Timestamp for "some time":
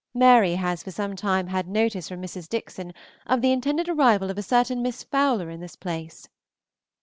0.89-1.45